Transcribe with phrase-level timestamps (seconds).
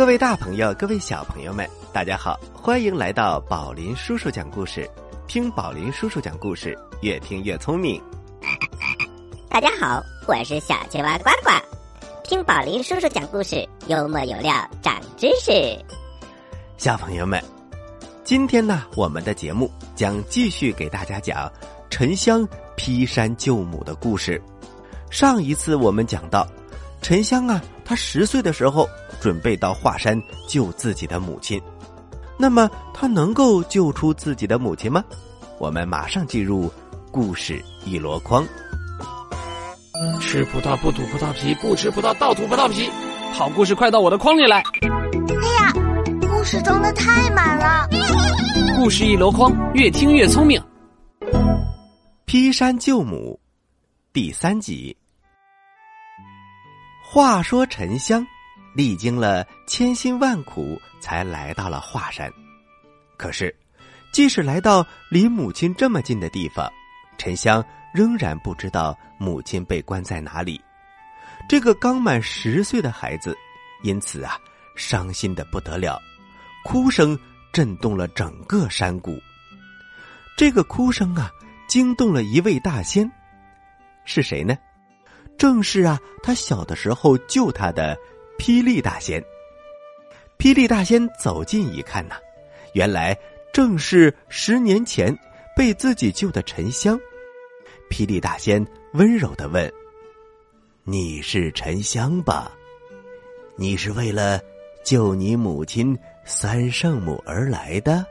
[0.00, 4.90] 各位大朋友，各位小朋友们，大家好，欢迎来到宝林叔叔讲故事。
[5.28, 8.02] 听宝林叔叔讲故事，越听越聪明。
[9.50, 11.50] 大家好，我是小青蛙呱呱。
[12.24, 15.78] 听宝林叔叔讲故事，幽默有料，长知识。
[16.78, 17.38] 小朋友们，
[18.24, 21.52] 今天呢，我们的节目将继续给大家讲
[21.90, 24.42] 沉香劈山救母的故事。
[25.10, 26.48] 上一次我们讲到，
[27.02, 28.88] 沉香啊，他十岁的时候
[29.20, 31.60] 准备到华山救自己的母亲。
[32.38, 35.04] 那么他能够救出自己的母亲吗？
[35.58, 36.72] 我们马上进入
[37.10, 38.46] 故事一箩筐。
[40.20, 42.88] 吃葡萄不吐葡萄皮，不吃葡萄倒吐葡萄皮。
[43.32, 44.62] 好故事快到我的筐里来！
[44.62, 45.72] 哎呀，
[46.30, 47.86] 故事装的太满了。
[48.76, 50.58] 故事一箩筐，越听越聪明。
[52.24, 53.38] 劈山救母，
[54.14, 54.96] 第三集。
[57.04, 58.26] 话说沉香
[58.74, 62.32] 历经了千辛万苦，才来到了华山。
[63.16, 63.54] 可是，
[64.12, 66.70] 即使来到离母亲这么近的地方，
[67.18, 70.60] 沉香仍然不知道母亲被关在哪里。
[71.48, 73.36] 这个刚满十岁的孩子，
[73.82, 74.38] 因此啊，
[74.76, 76.00] 伤心的不得了，
[76.64, 77.18] 哭声
[77.52, 79.18] 震动了整个山谷。
[80.36, 81.30] 这个哭声啊，
[81.68, 83.10] 惊动了一位大仙，
[84.04, 84.56] 是谁呢？
[85.36, 87.96] 正是啊，他小的时候救他的
[88.40, 89.22] 霹雳大仙。
[90.38, 92.14] 霹雳大仙走近一看呐，
[92.72, 93.14] 原来
[93.52, 95.14] 正是十年前
[95.54, 96.98] 被自己救的沉香。
[97.90, 99.70] 霹雳大仙温柔的问
[100.84, 102.50] ：“你是沉香吧？
[103.56, 104.40] 你是为了
[104.82, 108.06] 救你母亲三圣母而来的？”“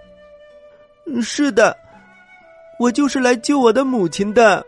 [1.23, 1.75] 是的，
[2.77, 4.63] 我就是来救我的母亲的。”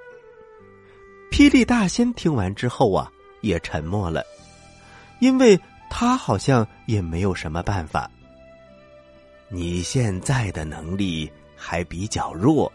[1.30, 3.12] 霹雳大仙听完之后啊，
[3.42, 4.26] 也沉默了，
[5.22, 5.58] 因为
[5.90, 8.10] 他好像也没有什么办法。
[9.48, 12.72] 你现在的能力还比较弱，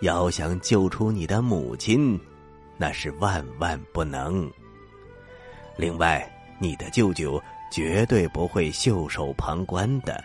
[0.00, 2.18] 要想救出你的母亲，
[2.76, 4.48] 那是万万不能。
[5.76, 6.30] 另外，
[6.60, 7.42] 你的舅舅
[7.72, 10.22] 绝对不会袖手旁观的，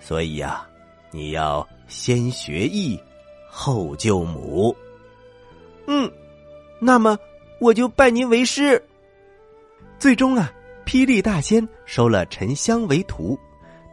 [0.00, 0.64] 所以呀，
[1.10, 3.00] 你要先学艺，
[3.50, 4.74] 后救母。
[5.86, 6.10] 嗯，
[6.78, 7.18] 那么
[7.58, 8.80] 我就拜您为师。
[10.04, 10.52] 最终啊，
[10.84, 13.38] 霹雳大仙收了沉香为徒，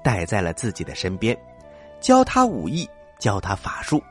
[0.03, 1.33] 带在了自己的身边，
[2.01, 2.85] 教他武艺，
[3.17, 4.03] 教他法术。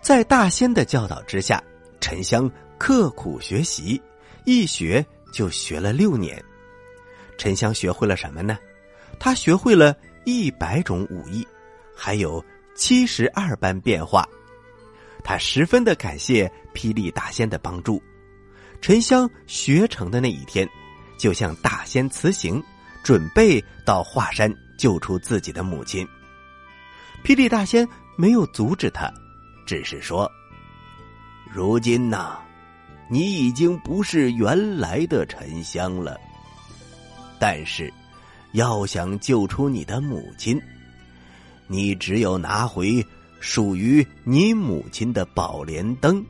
[0.00, 1.62] 在大仙的教导之下，
[2.00, 4.02] 沉香刻苦学习，
[4.44, 6.42] 一学就学了六年。
[7.38, 8.58] 沉香学会了什么呢？
[9.20, 11.46] 他学会了一百种武艺，
[11.94, 12.44] 还有
[12.74, 14.28] 七十二般变化。
[15.22, 18.02] 他十分的感谢霹雳大仙的帮助。
[18.80, 20.68] 沉香学成的那一天，
[21.22, 22.60] 就向大仙辞行，
[23.04, 26.04] 准备到华山救出自己的母亲。
[27.22, 29.08] 霹雳大仙没有阻止他，
[29.64, 30.28] 只是说
[31.54, 32.40] ：“如今呐，
[33.08, 36.18] 你已经不是原来的沉香了。
[37.38, 37.94] 但是，
[38.54, 40.60] 要想救出你的母亲，
[41.68, 43.00] 你只有拿回。”
[43.38, 46.24] 属于你母亲的宝莲灯，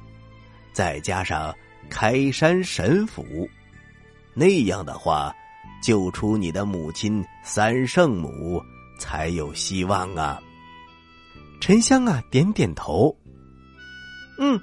[0.72, 1.54] 再加上
[1.90, 3.46] 开山神斧，
[4.34, 5.34] 那样的话，
[5.82, 8.62] 救出你的母亲三圣母
[8.98, 10.40] 才有希望啊！
[11.60, 13.14] 沉香啊，点点头。
[14.38, 14.60] 嗯，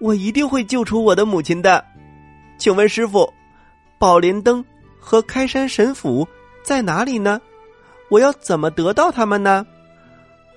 [0.00, 1.84] 我一定会救出我的母亲的。
[2.58, 3.32] 请问师傅，
[3.98, 4.64] 宝莲灯
[4.98, 6.26] 和开山神斧
[6.62, 7.40] 在哪里呢？
[8.08, 9.66] 我要怎么得到他们呢？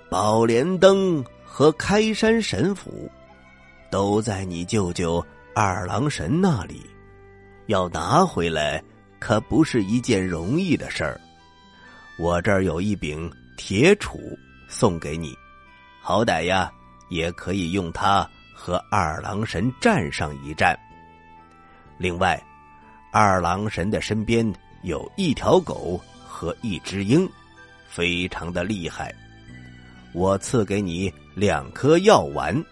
[0.09, 1.23] 宝莲灯。
[1.55, 3.07] 和开山神斧，
[3.91, 5.23] 都在你舅舅
[5.53, 6.81] 二郎神那里，
[7.67, 8.83] 要拿回来
[9.19, 11.19] 可不是一件容易的事儿。
[12.17, 14.19] 我这儿有一柄铁杵
[14.67, 15.35] 送给你，
[16.01, 16.71] 好歹呀
[17.09, 20.77] 也可以用它和二郎神战上一战。
[21.97, 22.41] 另外，
[23.11, 24.51] 二郎神的身边
[24.83, 27.29] 有一条狗和一只鹰，
[27.87, 29.13] 非常的厉害。
[30.13, 32.63] 我赐给你两颗药丸，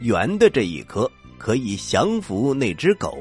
[0.00, 3.18] 圆的这一颗可以降服那只狗，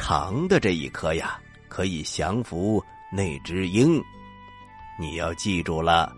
[0.00, 1.38] 长的这一颗呀
[1.68, 2.82] 可以降服
[3.12, 4.02] 那只鹰。
[4.98, 6.10] 你要记住了，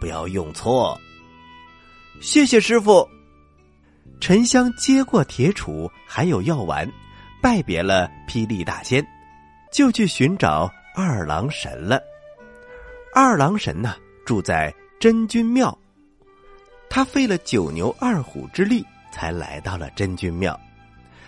[0.00, 0.96] 不要用错。
[2.20, 3.06] 谢谢师傅。
[4.20, 6.88] 沉香接过铁杵，还有药丸，
[7.42, 9.04] 拜别了霹雳大仙，
[9.72, 12.00] 就去寻找二郎神了。
[13.12, 14.72] 二郎神呢，住在。
[14.98, 15.76] 真君庙，
[16.88, 18.82] 他费了九牛二虎之力
[19.12, 20.58] 才来到了真君庙。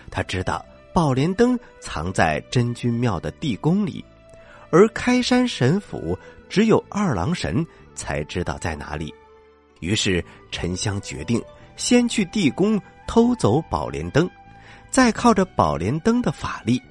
[0.09, 4.03] 他知道宝莲灯藏在真君庙的地宫里，
[4.69, 6.17] 而开山神府
[6.49, 7.65] 只有二郎神
[7.95, 9.13] 才知道在哪里。
[9.79, 11.41] 于是沉香决定
[11.77, 14.29] 先去地宫偷走宝莲灯，
[14.89, 16.81] 再靠着宝莲灯的法力，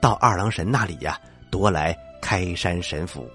[0.00, 1.18] 到二郎神那里呀
[1.50, 3.28] 夺来开山神斧。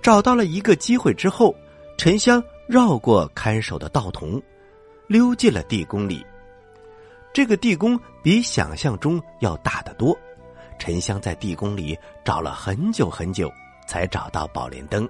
[0.00, 1.54] 找到了一个机会之后，
[1.98, 4.40] 沉香绕过看守的道童，
[5.06, 6.24] 溜进了地宫里。
[7.32, 10.16] 这个地宫比想象中要大得多。
[10.78, 13.52] 沉香在地宫里找了很久很久，
[13.86, 15.08] 才找到宝莲灯。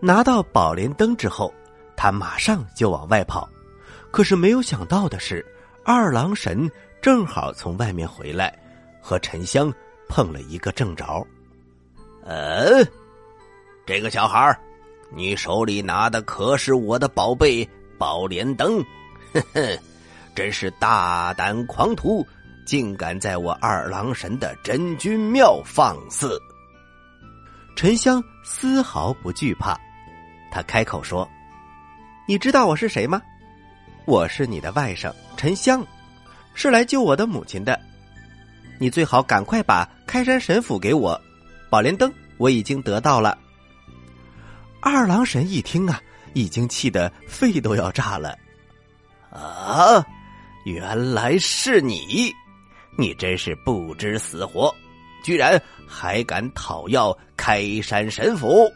[0.00, 1.52] 拿到宝莲灯之后，
[1.96, 3.48] 他马上就往外跑。
[4.10, 5.44] 可是没有想到的是，
[5.84, 6.70] 二郎神
[7.00, 8.56] 正好从外面回来，
[9.00, 9.72] 和沉香
[10.08, 11.26] 碰了一个正着。
[12.24, 12.86] 嗯，
[13.86, 14.58] 这个小孩
[15.10, 18.84] 你手里拿的可是我的宝贝宝莲灯？
[19.32, 19.78] 呵呵，
[20.36, 22.24] 真是大胆狂徒！
[22.66, 26.38] 竟敢在我二郎神的真君庙放肆！
[27.74, 29.80] 沉香丝毫不惧怕，
[30.50, 31.26] 他开口说
[32.28, 33.22] ：“你知道我是谁吗？
[34.04, 35.82] 我是你的外甥沉香，
[36.52, 37.80] 是来救我的母亲的。
[38.78, 41.18] 你最好赶快把开山神斧给我，
[41.70, 43.38] 宝莲灯我已经得到了。”
[44.82, 45.98] 二郎神一听啊，
[46.34, 48.36] 已经气得肺都要炸了。
[49.30, 50.04] 啊，
[50.66, 52.34] 原来是你！
[52.98, 54.74] 你真是不知死活，
[55.22, 58.68] 居然还敢讨要开山神斧！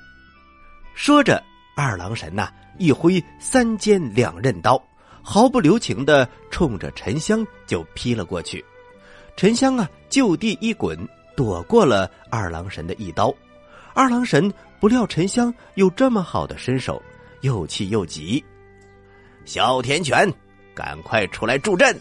[0.95, 1.43] 说着，
[1.75, 2.49] 二郎神呐
[2.79, 4.81] 一挥三尖两刃刀，
[5.21, 8.65] 毫不留情的冲着沉香就劈了过去。
[9.37, 10.97] 沉香啊就地一滚，
[11.37, 13.35] 躲过了二郎神的一刀。
[13.95, 17.03] 二郎神不料沉香有这么好的身手，
[17.41, 18.45] 又气又急。
[19.45, 20.33] 哮天犬，
[20.81, 21.95] 赶快出来助阵！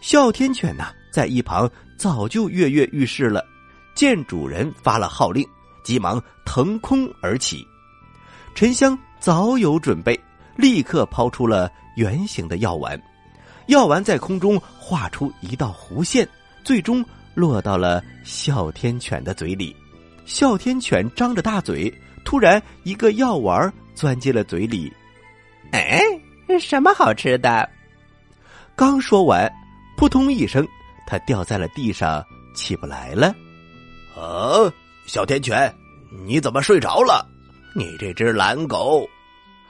[0.00, 0.92] 哮天犬呐！
[1.10, 3.44] 在一旁早就跃跃欲试了，
[3.92, 5.44] 见主人发了号令，
[5.82, 7.66] 急忙腾空而起。
[8.54, 10.16] 沉香早有准备，
[10.54, 13.02] 立刻抛出了圆形的药丸，
[13.66, 16.28] 药丸在空中画出一道弧线，
[16.62, 17.04] 最终
[17.34, 19.74] 落到了哮天犬的嘴里。
[20.24, 21.92] 哮天犬张着大嘴，
[22.24, 24.92] 突然一个药丸钻进了嘴里。
[25.72, 26.00] 哎，
[26.60, 27.68] 什么好吃的？
[28.78, 29.52] 刚说完，
[29.96, 30.64] 扑通一声。
[31.04, 33.34] 他掉在了地上，起不来了。
[34.16, 34.72] 啊，
[35.04, 35.74] 哮天犬，
[36.24, 37.26] 你怎么睡着了？
[37.74, 39.04] 你这只懒狗！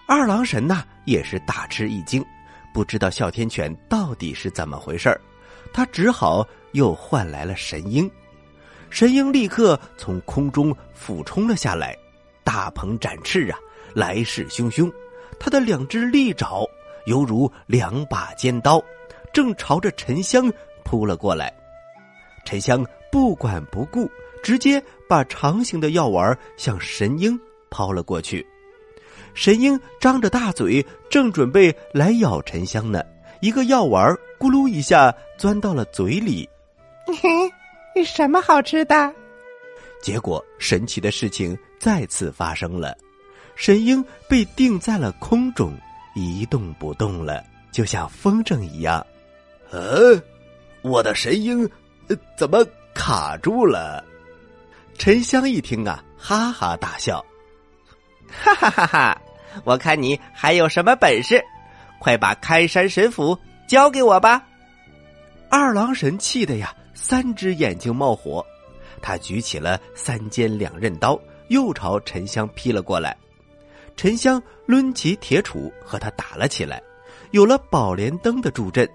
[0.07, 2.23] 二郎神呐也是大吃一惊，
[2.75, 5.19] 不知道哮天犬到底是怎么回事
[5.73, 8.11] 他只好又唤来了神鹰。
[8.91, 11.97] 神鹰立刻从空中俯冲了下来，
[12.45, 13.59] 大鹏展翅啊，
[13.95, 14.93] 来势汹汹。
[15.41, 16.63] 他的两只利爪
[17.07, 18.83] 犹如两把尖刀，
[19.33, 20.53] 正朝着沉香。
[20.85, 21.53] 扑了过来，
[22.47, 22.83] 沉香
[23.13, 24.11] 不管不顾，
[24.43, 28.47] 直接把长形的药丸向神鹰抛了过去。
[29.35, 33.05] 神鹰张着大嘴，正准备来咬沉香呢，
[33.43, 36.49] 一个药丸咕噜一下钻到了嘴里。
[37.07, 39.13] 嘿，什么好吃的？
[40.01, 42.97] 结果神奇的事情再次发生了，
[43.57, 45.77] 神鹰被定在了空中，
[46.15, 49.07] 一动不动了，就像风筝一样。
[49.71, 50.21] 呃。
[50.83, 51.69] 我的神鹰
[52.37, 54.03] 怎么卡住了？
[54.97, 57.25] 沉香一听啊，哈哈大笑，
[58.31, 59.23] 哈哈哈哈！
[59.65, 61.45] 我看你还有什么本事，
[61.99, 64.47] 快把开山神斧交给我吧！
[65.51, 68.45] 二郎神气的呀，三只眼睛冒火，
[69.03, 73.17] 他举起了三尖两刃刀，又朝沉香劈了过来。
[73.97, 76.81] 沉香抡起铁杵和他打了起来，
[77.33, 78.89] 有了宝莲灯的助阵。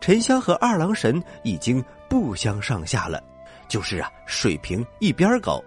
[0.00, 3.22] 沉香和二郎神已经不相上下了，
[3.68, 5.62] 就是啊，水平一边高。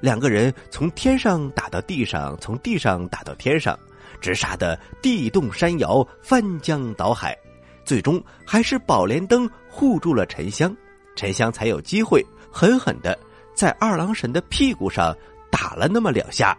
[0.00, 3.78] 两个人从天上打到地上，从地上打到天上，
[4.20, 7.36] 直杀得地动山摇、翻江倒海。
[7.84, 10.76] 最终还是宝莲灯护住了沉香，
[11.14, 13.16] 沉香才有机会狠狠的
[13.54, 15.16] 在二郎神的屁股上
[15.50, 16.56] 打了那么两下。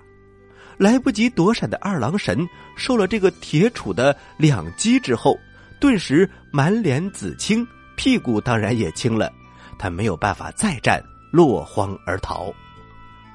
[0.77, 5.37] 来不及躲闪的二郎神受了这个铁杵的两击之后。
[5.79, 9.31] 顿时满脸紫青，屁股当然也青了。
[9.77, 12.53] 他没有办法再战，落荒而逃。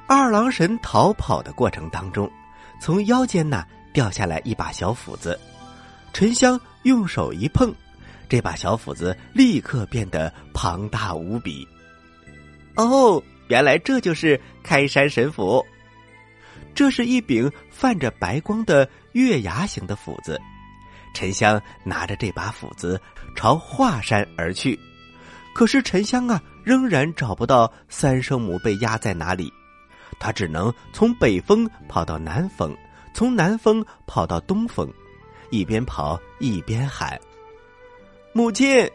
[0.08, 2.30] 二郎神逃跑的过程当中，
[2.80, 5.38] 从腰间呐掉下来一把小斧子。
[6.12, 7.72] 沉香用手一碰，
[8.28, 11.66] 这把小斧子立刻变得庞大无比。
[12.75, 15.64] 哦，原来这就是开山神斧。
[16.75, 20.40] 这是一柄泛着白光的月牙形的斧子。
[21.12, 23.00] 沉香拿着这把斧子
[23.35, 24.78] 朝华山而去，
[25.54, 29.52] 可是沉香啊，仍然找不到三圣母被压在哪里。
[30.19, 32.76] 他只能从北风跑到南风，
[33.12, 34.88] 从南风跑到东风，
[35.50, 37.21] 一边跑一边喊
[38.33, 38.88] ：“母亲，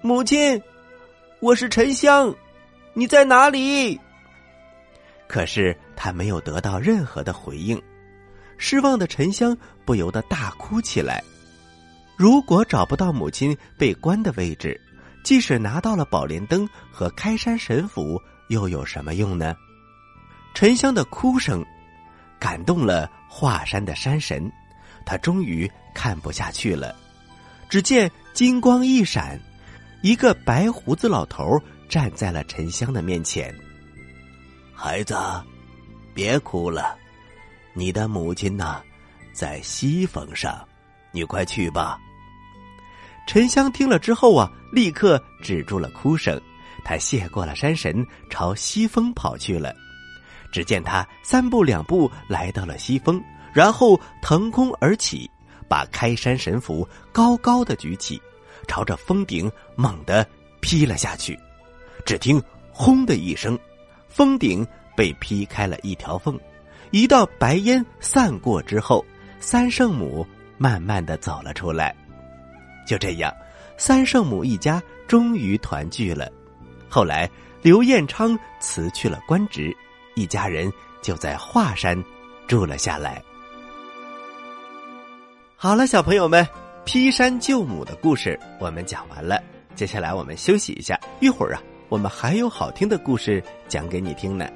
[0.00, 0.62] 母亲，
[1.40, 2.34] 我是沉香，
[2.94, 4.00] 你在哪里？”
[5.28, 7.80] 可是他没有得到任何的回应，
[8.58, 11.22] 失望的沉香不由得大哭起来。
[12.16, 14.78] 如果找不到母亲被关的位置，
[15.22, 19.56] 即使拿到了宝莲灯和开山神斧，又有什么用呢？
[20.54, 21.64] 沉香的哭声
[22.40, 24.50] 感动了华山的山神，
[25.06, 26.96] 他终于看不下去了。
[27.68, 29.38] 只见金光一闪，
[30.02, 33.54] 一个白胡子老头站在了沉香的面前。
[34.74, 35.14] 孩子，
[36.14, 36.96] 别哭了，
[37.74, 38.82] 你的母亲呢，
[39.32, 40.66] 在西峰上，
[41.12, 41.98] 你快去吧。
[43.26, 46.40] 沉香听了之后啊，立刻止住了哭声。
[46.84, 49.74] 他谢过了山神，朝西峰跑去了。
[50.50, 53.22] 只见他三步两步来到了西峰，
[53.52, 55.30] 然后腾空而起，
[55.68, 58.20] 把开山神斧高高的举起，
[58.66, 60.26] 朝着峰顶猛地
[60.60, 61.38] 劈了下去。
[62.06, 63.58] 只听“轰”的一声，
[64.08, 66.40] 峰顶被劈开了一条缝。
[66.90, 69.04] 一道白烟散过之后，
[69.40, 70.26] 三圣母
[70.56, 71.94] 慢慢的走了出来。
[72.86, 73.32] 就这样，
[73.76, 76.30] 三圣母一家终于团聚了。
[76.88, 77.28] 后来，
[77.60, 79.76] 刘彦昌辞去了官职，
[80.14, 82.02] 一家人就在华山
[82.46, 83.22] 住了下来。
[85.54, 86.46] 好了，小朋友们，
[86.84, 89.42] 劈山救母的故事我们讲完了。
[89.74, 94.48] 接下来我们休息一下，一会儿啊，我们还有好听的故事讲给你听呢。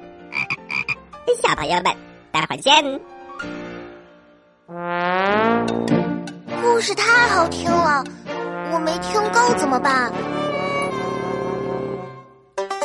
[1.41, 1.95] 小朋友们，
[2.33, 2.73] 待会儿见。
[6.63, 8.03] 故事太好听了。
[8.71, 10.11] 我没听够怎么办？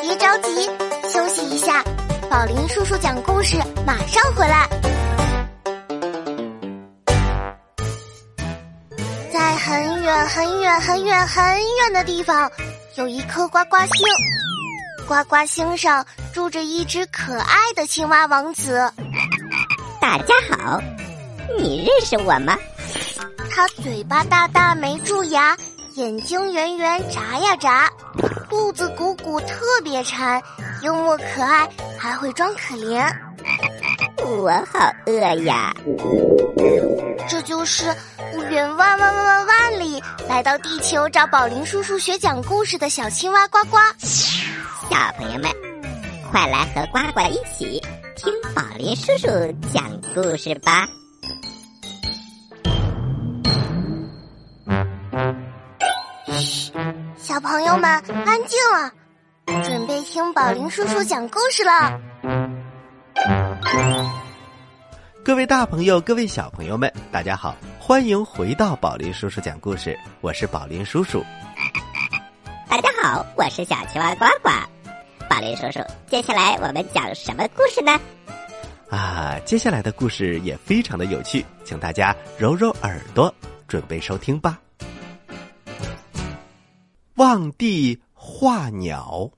[0.02, 0.68] 别着急，
[1.08, 1.82] 休息一下。
[2.28, 4.68] 宝林叔叔讲故事，马上回来。
[9.32, 12.50] 在很远很远很远很远的地方，
[12.96, 14.06] 有一颗呱呱星。
[15.08, 18.92] 呱呱星上住着一只可爱的青蛙王子。
[20.08, 20.80] 大家好，
[21.58, 22.56] 你认识我吗？
[23.50, 25.54] 他嘴巴大大没蛀牙。
[25.96, 27.90] 眼睛圆圆眨呀眨，
[28.48, 30.42] 肚子鼓鼓特别馋，
[30.80, 33.06] 幽默可爱，还会装可怜。
[34.24, 35.12] 我好饿
[35.42, 35.74] 呀！
[37.28, 37.94] 这就是
[38.48, 43.76] 远万万万万万里来到地球找宝林叔叔学讲故事的小青蛙呱呱。
[43.98, 45.50] 小朋友们，
[46.32, 47.82] 快来和呱呱一起
[48.18, 49.28] 听宝林叔叔
[49.72, 50.88] 讲故事吧。
[57.16, 57.88] 小朋友们，
[58.26, 58.92] 安静了，
[59.62, 61.96] 准备听宝林叔叔讲故事了。
[65.24, 71.24] 各位大朋友，各位小朋友们，大家好，欢迎回到宝林叔叔讲故事，我是宝林叔叔。
[72.68, 74.50] 大家好，我是小青蛙呱呱。
[75.28, 78.00] 宝林叔叔，接下来我们讲什么故事呢？
[78.88, 83.32] 啊，接下来的故事也非常的有趣，请大家揉揉耳朵，
[83.66, 84.58] 准备收听吧。
[87.16, 89.30] 望帝画鸟。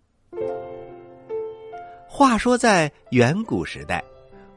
[2.06, 4.02] 话说，在远古时代，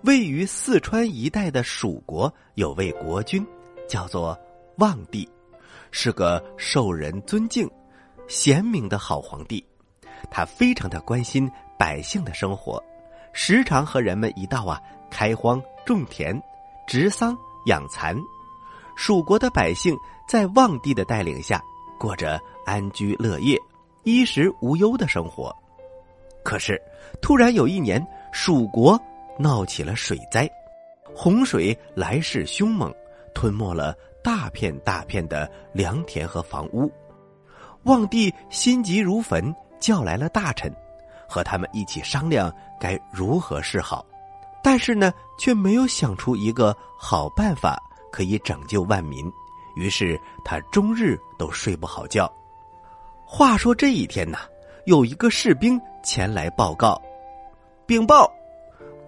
[0.04, 3.46] 位于四川一带的蜀国有位国君，
[3.88, 4.38] 叫做
[4.78, 5.28] 望帝，
[5.90, 7.70] 是个受人尊敬、
[8.28, 9.66] 贤明的好皇帝。
[10.30, 12.84] 他非常的关心百姓的生活，
[13.32, 16.42] 时常和人们一道啊开荒种田、
[16.88, 18.16] 植桑养蚕。
[18.96, 19.96] 蜀国的百姓
[20.28, 21.62] 在望帝的带领下。
[22.00, 23.58] 过着安居乐业、
[24.04, 25.56] 衣食无忧的生活，
[26.44, 26.82] 可是
[27.22, 29.00] 突然有一年，蜀国
[29.40, 30.50] 闹起了水灾，
[31.16, 32.94] 洪水来势凶猛，
[33.34, 36.92] 吞没了大片大片的良田和房屋。
[37.84, 40.74] 望帝心急如焚，叫来了大臣，
[41.28, 42.50] 和他们一起商量
[42.80, 44.06] 该如何是好，
[44.64, 47.78] 但是呢，却没有想出一个好办法
[48.10, 49.30] 可以拯救万民。
[49.76, 52.32] 于是他终日都睡不好觉。
[53.26, 54.38] 话说这一天呐，
[54.86, 57.02] 有一个士兵前来报告，
[57.86, 58.32] 禀报：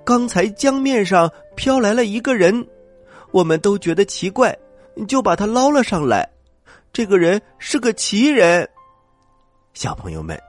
[0.03, 2.67] 刚才江面上飘来了一个人，
[3.31, 4.53] 我们都觉得奇怪，
[5.07, 6.27] 就把他捞了上来。
[6.91, 8.67] 这个人是个奇人。
[9.73, 10.41] 小朋友们，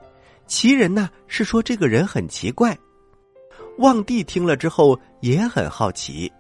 [0.47, 2.77] 奇人呢是说这个人很奇怪。
[3.79, 6.33] 望帝听了之后也很好奇，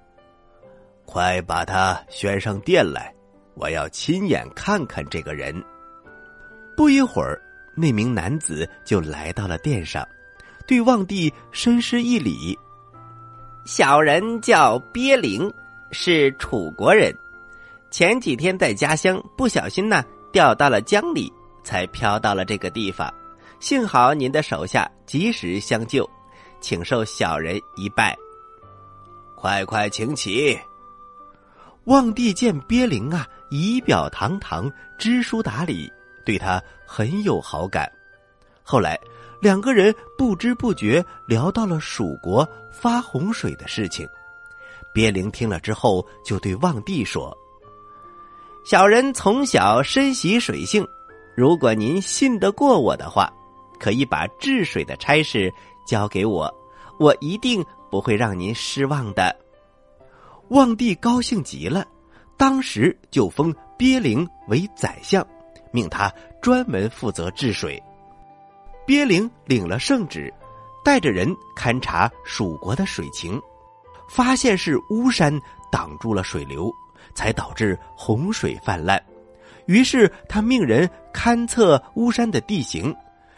[1.04, 3.12] 快把他宣上殿来。
[3.54, 5.54] 我要亲眼看看这个人。
[6.76, 7.40] 不一会儿，
[7.74, 10.06] 那名男子就来到了殿上，
[10.66, 12.58] 对望帝深施一礼，
[13.64, 15.50] 小人叫鳖灵，
[15.90, 17.14] 是楚国人。
[17.90, 21.32] 前几天在家乡不小心呢掉到了江里，
[21.64, 23.12] 才飘到了这个地方。
[23.58, 26.08] 幸好您的手下及时相救，
[26.60, 28.16] 请受小人一拜。
[29.34, 30.58] 快快请起。
[31.84, 35.90] 望帝见鳖灵啊，仪表堂堂，知书达理，
[36.24, 37.90] 对他很有好感。
[38.62, 38.98] 后来
[39.40, 44.08] 两个人不知不觉聊到了蜀国发洪水的事情。
[44.92, 47.36] 鳖灵听了之后，就对望帝说
[48.66, 50.86] ：“小人从小深习水性，
[51.36, 53.32] 如果您信得过我的话，
[53.78, 55.52] 可以把治水的差事
[55.86, 56.52] 交给我，
[56.98, 59.34] 我一定不会让您失望的。”
[60.50, 61.84] 望帝高兴极了，
[62.36, 65.26] 当时就封鳖灵为宰相，
[65.72, 67.82] 命他专门负责治水。
[68.86, 70.32] 鳖灵领了圣旨，
[70.84, 73.40] 带着人勘察蜀国的水情，
[74.08, 75.36] 发现是巫山
[75.72, 76.72] 挡住了水流，
[77.12, 79.02] 才导致洪水泛滥。
[79.66, 82.94] 于是他命人勘测巫山的地形，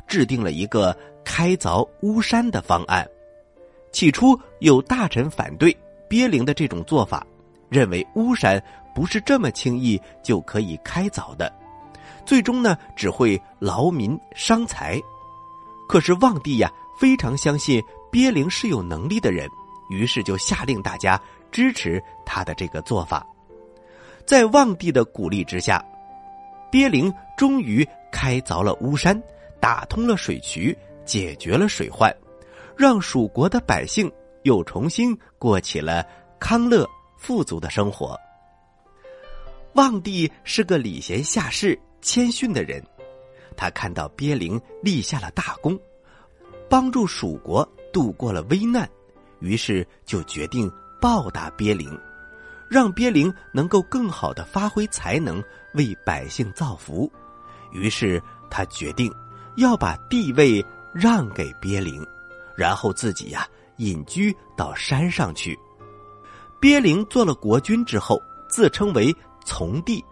[0.09, 3.07] 制定了一个开凿巫山的方案。
[3.93, 5.77] 起初有大臣反对。
[6.09, 7.23] 鳖灵的这种做法，
[7.69, 8.59] 认为巫山
[8.95, 11.53] 不是这么轻易就可以开凿的，
[12.25, 14.99] 最终呢只会劳民伤财。
[15.87, 19.47] 可是望帝呀非常相信鳖灵是有能力的人，
[19.91, 21.21] 于是就下令大家
[21.53, 23.27] 支持他的这个做法。
[24.25, 25.85] 在望帝的鼓励之下，
[26.71, 29.23] 鳖灵终于开凿了巫山，
[29.61, 32.15] 打通了水渠，解决了水患，
[32.77, 34.11] 让蜀国的百姓。
[34.45, 36.07] 又重新过起了
[36.39, 38.19] 康乐富足的生活。
[39.75, 42.83] 望帝是个礼贤下士、谦逊的人，
[43.57, 45.79] 他看到鳖灵立下了大功，
[46.71, 48.89] 帮助蜀国度过了危难，
[49.41, 52.01] 于是就决定报答鳖灵，
[52.71, 55.43] 让鳖灵能够更好的发挥才能，
[55.75, 57.11] 为百姓造福。
[57.73, 59.13] 于是他决定
[59.59, 62.05] 要把地位让给鳖灵，
[62.57, 63.47] 然后自己呀。
[63.79, 65.57] 隐居到山上去。
[66.59, 70.05] 鳖灵做了国君之后，自称为从帝，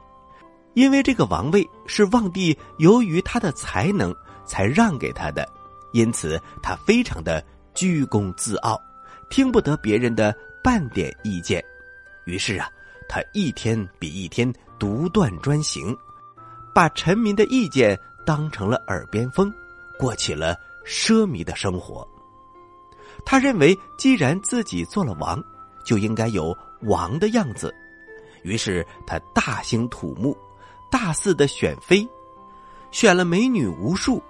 [0.75, 5.45] 因为这个王位是望帝由于他的才能才让给他的，
[5.93, 8.81] 因此他非常的居功自傲，
[9.29, 10.33] 听不得别人的
[10.63, 11.61] 半点意见。
[12.25, 12.71] 于是啊，
[13.09, 15.93] 他一天比一天独断专行，
[16.73, 19.51] 把臣民的意见当成了耳边风，
[19.99, 22.07] 过起了奢靡的生活。
[23.25, 25.43] 他认为，既然自己做了王，
[25.85, 27.75] 就应该有王的样子。
[28.43, 30.37] 于是他大兴土木，
[30.91, 32.07] 大肆的选妃，
[32.91, 34.23] 选了美女无数。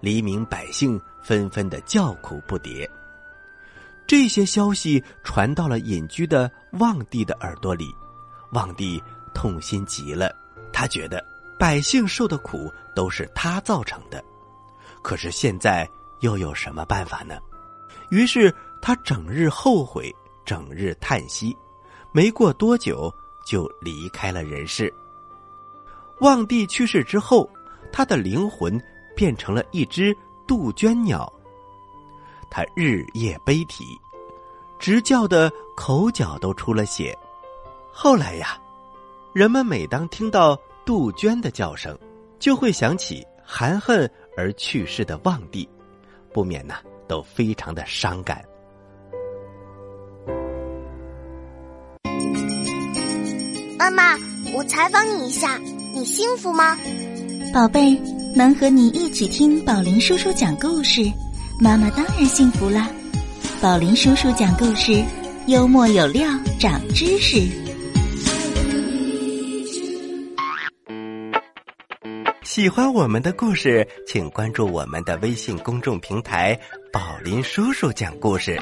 [0.00, 2.88] 黎民百姓纷纷的叫苦不迭。
[4.06, 7.92] 这些消息传到了隐居的望帝的耳朵里，
[8.52, 9.02] 望帝
[9.34, 10.32] 痛心极了。
[10.72, 11.24] 他觉得
[11.58, 14.22] 百姓受的苦都是他造成的，
[15.02, 15.88] 可是现在
[16.20, 17.38] 又有什么办法呢？
[18.10, 20.14] 于是他整日后悔，
[20.44, 21.56] 整日叹息，
[22.12, 23.12] 没过多久
[23.44, 24.92] 就离开了人世。
[26.20, 27.48] 望帝去世之后，
[27.92, 28.80] 他的灵魂
[29.14, 30.16] 变成了一只
[30.46, 31.30] 杜鹃鸟，
[32.50, 33.98] 他日夜悲啼，
[34.78, 37.16] 直叫的口角都出了血。
[37.92, 38.58] 后来呀，
[39.32, 41.98] 人们每当听到杜鹃的叫声，
[42.38, 45.68] 就会想起含恨而去世的望帝，
[46.32, 46.76] 不免呢。
[47.08, 48.44] 都非常的伤感。
[53.78, 54.16] 妈妈，
[54.52, 55.56] 我采访你一下，
[55.94, 56.76] 你幸福吗？
[57.54, 57.96] 宝贝，
[58.34, 61.08] 能和你一起听宝林叔叔讲故事，
[61.60, 62.90] 妈妈当然幸福啦。
[63.60, 65.00] 宝林叔叔讲故事，
[65.46, 67.65] 幽默有料，长知识。
[72.56, 76.58] 喜欢我们的故事，请关注我们的微信公众平台
[76.90, 78.58] “宝林叔叔讲故事”，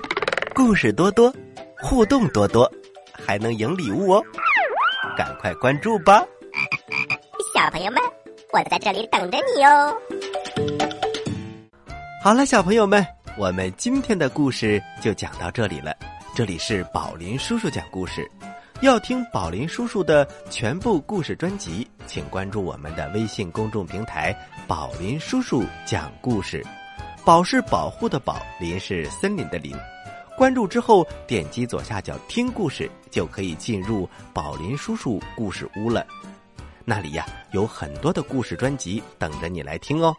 [0.53, 1.33] 故事多多，
[1.79, 2.69] 互动多多，
[3.13, 4.25] 还能赢礼物哦！
[5.17, 6.27] 赶快关注吧！
[7.55, 8.03] 小朋友们，
[8.53, 9.97] 我在这里等着你哦。
[12.21, 13.07] 好了，小朋友们，
[13.39, 15.95] 我们今天的故事就讲到这里了。
[16.35, 18.29] 这里是宝林叔叔讲故事。
[18.81, 26.65] 要听宝林叔叔的全部故事专辑，请关注我们的微信公众平台“宝林叔叔讲故事”。
[27.25, 29.75] 宝是保护的宝，林是森林的林。
[30.37, 36.05] 关注之后，点击左下角听故事，就可以进入宝林叔叔故事屋了。
[36.85, 40.15] 那里呀，有很多的故事专辑等着你来听哦。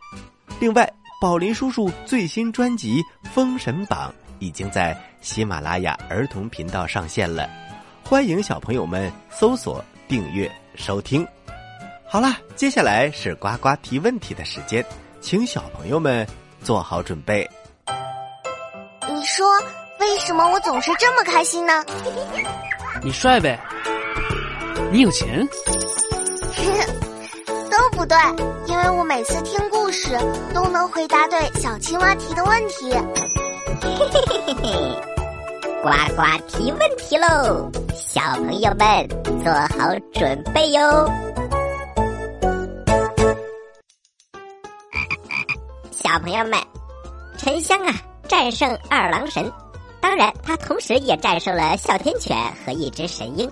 [0.60, 0.92] 另外，
[1.22, 7.48] 宝林叔叔最新专辑《封神榜》已经在喜马拉雅儿童频道上线了，
[8.08, 11.28] 欢迎小朋友们搜索订阅收听。
[12.08, 14.86] 好了，接下来是呱呱提问题的时间，
[15.22, 16.26] 请小朋友们
[16.62, 17.50] 做好准备。
[19.12, 19.48] 你说
[20.00, 21.84] 为什么我总是这么开心呢？
[23.02, 23.60] 你帅呗，
[24.92, 25.44] 你有钱，
[27.72, 28.16] 都不对，
[28.68, 30.16] 因为我每次听故事
[30.54, 32.92] 都能回答对小青蛙提的问题。
[33.82, 35.15] 嘿嘿嘿嘿嘿，
[35.86, 37.70] 呱呱提问题喽！
[37.94, 39.08] 小朋友们
[39.44, 40.82] 做好准备哟。
[45.92, 46.60] 小朋友们，
[47.38, 47.94] 沉香啊，
[48.28, 49.54] 战胜二郎神，
[50.02, 53.48] 当然他同时也战胜了哮天犬和一只神鹰。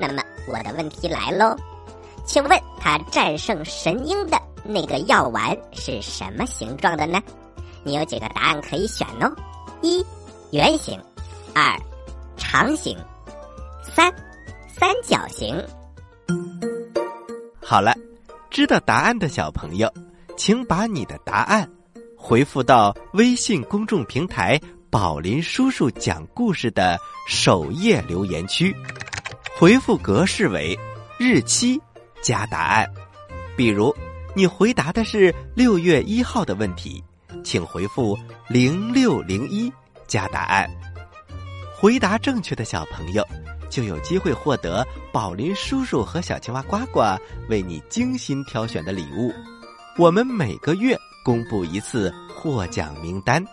[0.00, 1.54] 那么我的问题来喽，
[2.24, 7.20] 请问他战胜神鹰的那个药丸是什么形状的呢？
[7.84, 9.30] 你有几个答案可以选哦：
[9.82, 10.02] 一、
[10.50, 10.98] 圆形；
[11.54, 11.78] 二、
[12.36, 12.96] 长形；
[13.82, 14.12] 三、
[14.68, 15.56] 三角形。
[17.60, 17.94] 好了，
[18.50, 19.92] 知道答案的小朋友，
[20.36, 21.68] 请把你的答案
[22.16, 28.74] 回复到微信公众平台“宝林叔叔讲故事”的首页留言区，
[29.56, 30.78] 回复格式为
[31.18, 31.80] 日期
[32.22, 32.88] 加答案。
[33.56, 33.94] 比如，
[34.34, 37.02] 你回答的是六月一号的问题，
[37.44, 38.16] 请回复
[38.48, 39.70] 零六零一
[40.06, 40.70] 加答案。
[41.80, 43.26] 回答正确的小朋友。
[43.70, 47.02] 就有机会获得宝林叔叔和小青蛙呱呱
[47.50, 49.30] 为你精心挑选的礼物。
[49.98, 53.44] 我们每个月公布一次获奖名单，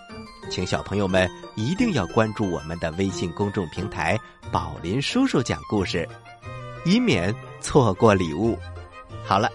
[0.50, 4.18] 请小朋友们一定要关注我们的微信公众平台
[4.54, 6.08] “宝林叔叔讲故事”，
[6.86, 8.58] 以免错过礼物。
[9.26, 9.50] 好了，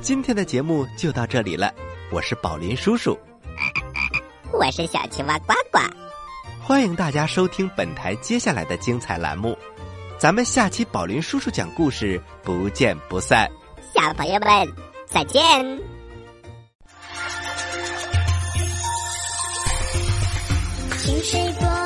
[0.00, 1.70] 今天的节目就到这里了。
[2.10, 3.18] 我是宝林叔叔，
[4.50, 5.78] 我是小青蛙呱呱，
[6.66, 9.56] 欢迎大家收听本台接下来的精彩栏目。
[10.18, 13.48] 咱们下期宝林叔叔讲故事，不见不散。
[13.94, 14.74] 小朋友们，
[15.06, 15.40] 再见。
[20.98, 21.85] 清水多。